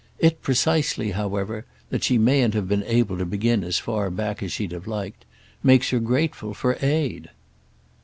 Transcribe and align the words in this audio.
It 0.17 0.41
precisely 0.41 1.11
however—that 1.11 2.03
she 2.03 2.17
mayn't 2.17 2.55
have 2.55 2.67
been 2.67 2.81
able 2.87 3.19
to 3.19 3.23
begin 3.27 3.63
as 3.63 3.77
far 3.77 4.09
back 4.09 4.41
as 4.41 4.51
she'd 4.51 4.71
have 4.71 4.87
liked—makes 4.87 5.91
her 5.91 5.99
grateful 5.99 6.55
for 6.55 6.75
aid." 6.81 7.29